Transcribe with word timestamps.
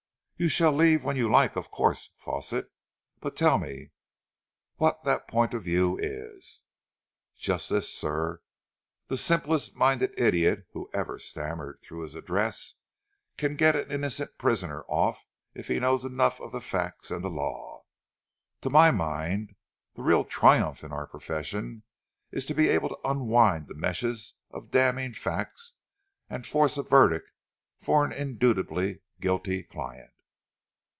"You 0.41 0.49
shall 0.49 0.71
leave 0.71 1.03
when 1.03 1.17
you 1.17 1.29
like, 1.29 1.55
of 1.55 1.69
course, 1.69 2.09
Fawsitt, 2.17 2.71
but 3.19 3.35
tell 3.35 3.59
me 3.59 3.91
what 4.77 5.03
that 5.03 5.27
point 5.27 5.53
of 5.53 5.61
view 5.61 5.99
is?" 6.01 6.63
"Just 7.37 7.69
this, 7.69 7.93
sir. 7.93 8.41
The 9.07 9.17
simplest 9.19 9.75
minded 9.75 10.15
idiot 10.19 10.65
who 10.73 10.89
ever 10.95 11.19
stammered 11.19 11.77
through 11.83 12.01
his 12.01 12.15
address, 12.15 12.73
can 13.37 13.55
get 13.55 13.75
an 13.75 13.91
innocent 13.91 14.39
prisoner 14.39 14.81
off 14.87 15.27
if 15.53 15.67
he 15.67 15.79
knows 15.79 16.03
enough 16.05 16.39
of 16.41 16.51
the 16.51 16.59
facts 16.59 17.11
and 17.11 17.23
the 17.23 17.29
law. 17.29 17.83
To 18.61 18.71
my 18.71 18.89
mind, 18.89 19.55
the 19.93 20.01
real 20.01 20.25
triumph 20.25 20.83
in 20.83 20.91
our 20.91 21.05
profession 21.05 21.83
is 22.31 22.47
to 22.47 22.55
be 22.55 22.67
able 22.69 22.89
to 22.89 22.99
unwind 23.07 23.67
the 23.67 23.75
meshes 23.75 24.33
of 24.49 24.71
damning 24.71 25.13
facts 25.13 25.75
and 26.31 26.47
force 26.47 26.77
a 26.77 26.81
verdict 26.81 27.31
for 27.79 28.03
an 28.03 28.11
indubitably 28.11 29.03
guilty 29.19 29.61
client." 29.61 30.09